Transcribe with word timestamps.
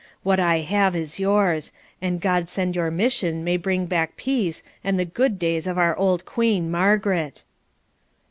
What 0.23 0.39
I 0.39 0.61
have 0.61 0.95
is 0.95 1.19
yours; 1.19 1.71
and 2.01 2.19
God 2.19 2.49
send 2.49 2.75
your 2.75 2.89
mission 2.89 3.43
may 3.43 3.55
bring 3.55 3.85
back 3.85 4.17
peace 4.17 4.63
and 4.83 4.97
the 4.97 5.05
good 5.05 5.37
days 5.37 5.67
of 5.67 5.77
our 5.77 5.95
old 5.95 6.25
Queen 6.25 6.71
Margaret!' 6.71 7.43